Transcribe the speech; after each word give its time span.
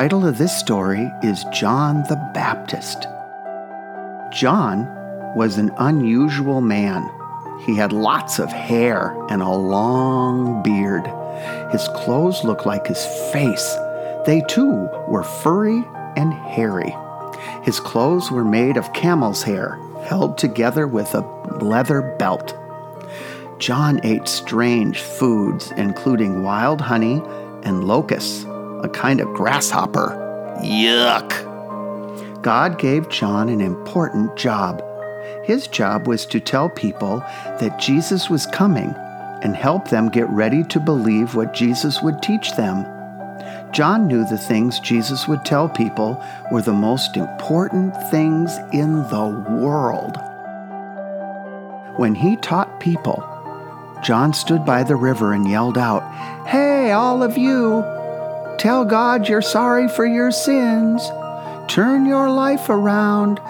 Title 0.00 0.26
of 0.26 0.38
this 0.38 0.58
story 0.58 1.12
is 1.22 1.44
John 1.52 1.96
the 2.04 2.16
Baptist. 2.32 3.06
John 4.32 4.88
was 5.36 5.58
an 5.58 5.70
unusual 5.76 6.62
man. 6.62 7.06
He 7.66 7.76
had 7.76 7.92
lots 7.92 8.38
of 8.38 8.50
hair 8.50 9.14
and 9.28 9.42
a 9.42 9.50
long 9.50 10.62
beard. 10.62 11.06
His 11.70 11.86
clothes 11.88 12.42
looked 12.44 12.64
like 12.64 12.86
his 12.86 13.04
face. 13.30 13.76
They 14.24 14.42
too 14.48 14.88
were 15.06 15.22
furry 15.22 15.84
and 16.16 16.32
hairy. 16.32 16.96
His 17.62 17.78
clothes 17.78 18.30
were 18.30 18.42
made 18.42 18.78
of 18.78 18.94
camel's 18.94 19.42
hair, 19.42 19.78
held 20.04 20.38
together 20.38 20.86
with 20.86 21.14
a 21.14 21.20
leather 21.60 22.16
belt. 22.18 22.56
John 23.58 24.00
ate 24.02 24.28
strange 24.28 24.98
foods, 25.02 25.72
including 25.72 26.42
wild 26.42 26.80
honey 26.80 27.20
and 27.64 27.84
locusts, 27.84 28.46
a 28.82 28.88
kind 28.88 29.20
of 29.20 29.32
grasshopper. 29.34 30.16
Yuck! 30.62 32.42
God 32.42 32.78
gave 32.78 33.08
John 33.08 33.48
an 33.48 33.60
important 33.60 34.36
job. 34.36 34.82
His 35.44 35.66
job 35.66 36.06
was 36.06 36.26
to 36.26 36.40
tell 36.40 36.68
people 36.70 37.18
that 37.60 37.78
Jesus 37.78 38.30
was 38.30 38.46
coming 38.46 38.94
and 39.42 39.56
help 39.56 39.88
them 39.88 40.08
get 40.08 40.28
ready 40.28 40.64
to 40.64 40.80
believe 40.80 41.34
what 41.34 41.54
Jesus 41.54 42.02
would 42.02 42.22
teach 42.22 42.52
them. 42.52 42.84
John 43.72 44.06
knew 44.06 44.24
the 44.24 44.38
things 44.38 44.80
Jesus 44.80 45.28
would 45.28 45.44
tell 45.44 45.68
people 45.68 46.22
were 46.50 46.62
the 46.62 46.72
most 46.72 47.16
important 47.16 47.94
things 48.10 48.56
in 48.72 48.96
the 49.08 49.46
world. 49.60 50.16
When 51.96 52.14
he 52.14 52.36
taught 52.36 52.80
people, 52.80 53.22
John 54.02 54.32
stood 54.32 54.64
by 54.64 54.82
the 54.82 54.96
river 54.96 55.32
and 55.32 55.48
yelled 55.48 55.78
out, 55.78 56.02
Hey, 56.46 56.92
all 56.92 57.22
of 57.22 57.36
you! 57.36 57.99
Tell 58.60 58.84
God 58.84 59.26
you're 59.26 59.40
sorry 59.40 59.88
for 59.88 60.04
your 60.04 60.30
sins. 60.30 61.02
Turn 61.66 62.04
your 62.04 62.28
life 62.28 62.68
around 62.68 63.40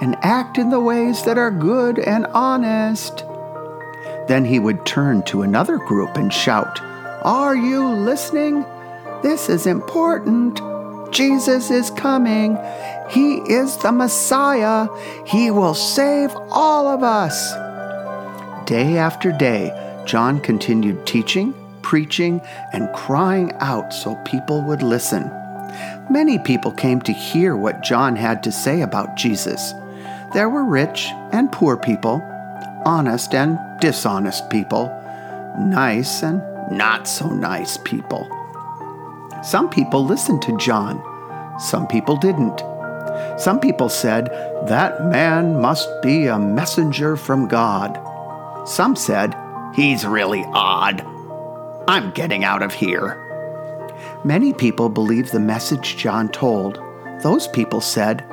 and 0.00 0.14
act 0.22 0.58
in 0.58 0.70
the 0.70 0.78
ways 0.78 1.24
that 1.24 1.36
are 1.36 1.50
good 1.50 1.98
and 1.98 2.24
honest. 2.26 3.24
Then 4.28 4.44
he 4.44 4.60
would 4.60 4.86
turn 4.86 5.24
to 5.24 5.42
another 5.42 5.76
group 5.76 6.16
and 6.16 6.32
shout, 6.32 6.80
Are 7.24 7.56
you 7.56 7.84
listening? 7.84 8.64
This 9.24 9.48
is 9.48 9.66
important. 9.66 10.60
Jesus 11.12 11.72
is 11.72 11.90
coming. 11.90 12.56
He 13.08 13.38
is 13.52 13.76
the 13.78 13.90
Messiah. 13.90 14.86
He 15.26 15.50
will 15.50 15.74
save 15.74 16.30
all 16.52 16.86
of 16.86 17.02
us. 17.02 17.54
Day 18.66 18.98
after 18.98 19.32
day, 19.32 20.04
John 20.06 20.38
continued 20.38 21.08
teaching, 21.08 21.54
preaching, 21.90 22.40
and 22.72 22.94
crying 22.94 23.50
out 23.58 23.92
so 23.92 24.14
people 24.24 24.62
would 24.62 24.80
listen. 24.80 25.28
Many 26.08 26.38
people 26.38 26.70
came 26.70 27.00
to 27.00 27.12
hear 27.12 27.56
what 27.56 27.82
John 27.82 28.14
had 28.14 28.44
to 28.44 28.52
say 28.52 28.82
about 28.82 29.16
Jesus. 29.16 29.74
There 30.32 30.48
were 30.48 30.62
rich 30.62 31.08
and 31.32 31.50
poor 31.50 31.76
people, 31.76 32.22
honest 32.86 33.34
and 33.34 33.58
dishonest 33.80 34.48
people, 34.50 34.86
nice 35.58 36.22
and 36.22 36.40
not 36.70 37.08
so 37.08 37.28
nice 37.28 37.76
people. 37.78 38.28
Some 39.42 39.68
people 39.68 40.06
listened 40.06 40.42
to 40.42 40.56
John, 40.58 41.02
some 41.58 41.88
people 41.88 42.16
didn't. 42.16 42.60
Some 43.36 43.58
people 43.58 43.88
said, 43.88 44.26
That 44.68 45.06
man 45.06 45.60
must 45.60 45.88
be 46.02 46.28
a 46.28 46.38
messenger 46.38 47.16
from 47.16 47.48
God. 47.48 47.98
Some 48.64 48.94
said, 48.94 49.34
He's 49.74 50.06
really 50.06 50.44
odd. 50.52 51.04
I'm 51.90 52.12
getting 52.12 52.44
out 52.44 52.62
of 52.62 52.72
here. 52.72 53.18
Many 54.24 54.52
people 54.52 54.88
believed 54.88 55.32
the 55.32 55.40
message 55.40 55.96
John 55.96 56.28
told. 56.28 56.78
Those 57.24 57.48
people 57.48 57.80
said, 57.80 58.24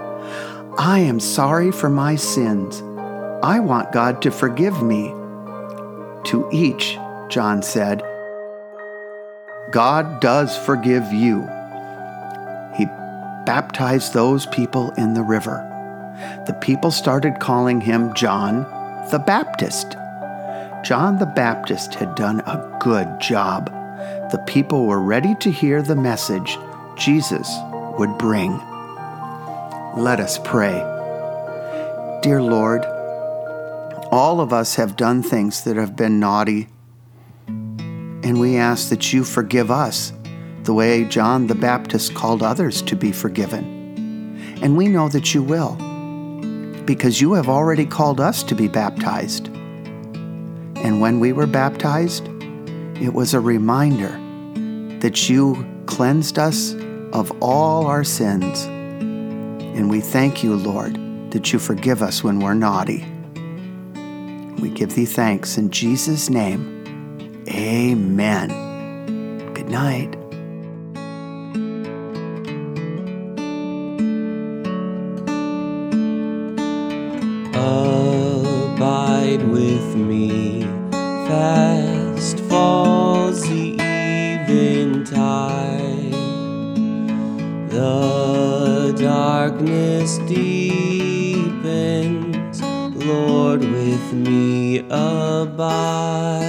I 0.77 0.99
am 0.99 1.19
sorry 1.19 1.71
for 1.71 1.89
my 1.89 2.17
sins. 2.17 2.83
I 3.41 3.59
want 3.59 3.91
God 3.91 4.21
to 4.21 4.29
forgive 4.29 4.83
me. 4.83 5.07
To 6.25 6.47
each, 6.53 6.99
John 7.29 7.63
said, 7.63 8.03
God 9.71 10.21
does 10.21 10.55
forgive 10.55 11.11
you. 11.11 11.41
He 12.75 12.85
baptized 13.47 14.13
those 14.13 14.45
people 14.45 14.91
in 14.99 15.15
the 15.15 15.23
river. 15.23 15.63
The 16.45 16.53
people 16.61 16.91
started 16.91 17.39
calling 17.39 17.81
him 17.81 18.13
John 18.13 18.67
the 19.09 19.17
Baptist. 19.17 19.97
John 20.87 21.17
the 21.17 21.25
Baptist 21.25 21.95
had 21.95 22.15
done 22.15 22.39
a 22.45 22.79
good 22.79 23.19
job. 23.19 23.65
The 24.31 24.41
people 24.47 24.85
were 24.85 25.01
ready 25.01 25.35
to 25.41 25.51
hear 25.51 25.81
the 25.81 25.97
message 25.97 26.57
Jesus 26.95 27.53
would 27.99 28.17
bring. 28.17 28.57
Let 29.97 30.21
us 30.21 30.39
pray. 30.45 30.75
Dear 32.21 32.41
Lord, 32.41 32.85
all 34.13 34.39
of 34.39 34.53
us 34.53 34.75
have 34.75 34.95
done 34.95 35.21
things 35.21 35.65
that 35.65 35.75
have 35.75 35.97
been 35.97 36.21
naughty, 36.21 36.69
and 37.49 38.39
we 38.39 38.55
ask 38.55 38.87
that 38.87 39.11
you 39.11 39.25
forgive 39.25 39.69
us 39.69 40.13
the 40.63 40.73
way 40.73 41.03
John 41.03 41.47
the 41.47 41.55
Baptist 41.55 42.15
called 42.15 42.41
others 42.41 42.81
to 42.83 42.95
be 42.95 43.11
forgiven. 43.11 44.37
And 44.61 44.77
we 44.77 44.87
know 44.87 45.09
that 45.09 45.33
you 45.33 45.43
will. 45.43 45.75
because 46.85 47.19
you 47.19 47.33
have 47.33 47.49
already 47.49 47.85
called 47.85 48.21
us 48.21 48.41
to 48.43 48.55
be 48.55 48.69
baptized. 48.69 49.49
And 50.83 51.01
when 51.01 51.19
we 51.19 51.33
were 51.33 51.47
baptized, 51.47 52.27
it 53.01 53.13
was 53.13 53.33
a 53.33 53.39
reminder 53.39 54.19
that 54.99 55.29
you 55.29 55.65
cleansed 55.85 56.39
us 56.39 56.73
of 57.13 57.31
all 57.41 57.85
our 57.85 58.03
sins. 58.03 58.65
And 58.65 59.89
we 59.89 60.01
thank 60.01 60.43
you, 60.43 60.55
Lord, 60.55 60.95
that 61.31 61.53
you 61.53 61.59
forgive 61.59 62.01
us 62.01 62.23
when 62.23 62.39
we're 62.39 62.53
naughty. 62.53 63.05
We 64.59 64.69
give 64.69 64.95
thee 64.95 65.05
thanks 65.05 65.57
in 65.57 65.69
Jesus' 65.69 66.29
name. 66.29 67.45
Amen. 67.47 69.53
Good 69.53 69.69
night. 69.69 70.26
Abide 79.37 79.51
with 79.51 79.95
me, 79.95 80.63
fast 80.91 82.39
falls 82.41 83.41
the 83.43 83.75
eventide. 83.79 85.13
The 87.69 88.95
darkness 88.97 90.17
deepens, 90.27 91.61
Lord, 93.05 93.61
with 93.61 94.13
me 94.13 94.79
abide. 94.89 96.46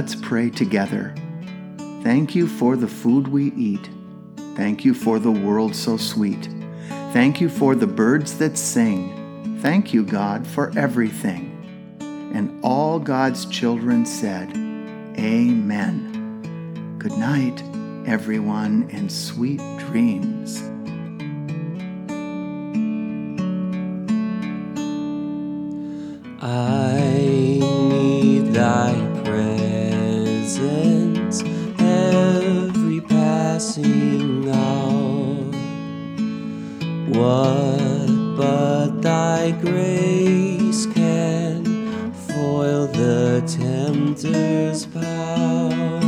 Let's 0.00 0.14
pray 0.14 0.48
together. 0.48 1.14
Thank 2.02 2.34
you 2.34 2.46
for 2.46 2.74
the 2.74 2.88
food 2.88 3.28
we 3.28 3.52
eat. 3.52 3.90
Thank 4.56 4.82
you 4.82 4.94
for 4.94 5.18
the 5.18 5.30
world 5.30 5.76
so 5.76 5.98
sweet. 5.98 6.48
Thank 7.12 7.38
you 7.38 7.50
for 7.50 7.74
the 7.74 7.86
birds 7.86 8.38
that 8.38 8.56
sing. 8.56 9.58
Thank 9.60 9.92
you, 9.92 10.02
God, 10.02 10.46
for 10.46 10.72
everything. 10.74 11.98
And 12.34 12.64
all 12.64 12.98
God's 12.98 13.44
children 13.44 14.06
said, 14.06 14.48
Amen. 15.18 16.96
Good 16.98 17.18
night, 17.18 17.62
everyone, 18.08 18.88
and 18.94 19.12
sweet 19.12 19.60
dreams. 19.80 20.62
I 26.40 26.79
What 37.20 38.06
but 38.38 39.02
thy 39.02 39.50
grace 39.50 40.86
can 40.86 42.12
foil 42.12 42.86
the 42.86 43.42
tempter's 43.46 44.86
power? 44.86 46.00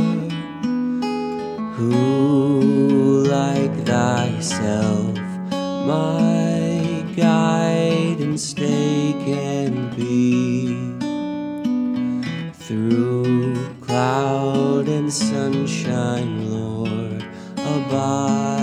Who 1.75 3.25
like 3.27 3.85
thyself 3.85 5.19
my 5.85 7.05
guide 7.15 8.19
and 8.19 8.39
stay 8.39 9.13
can 9.23 9.95
be 9.95 10.95
through 12.53 13.53
cloud 13.81 14.87
and 14.87 15.13
sunshine, 15.13 16.49
Lord, 16.49 17.23
abide 17.57 18.62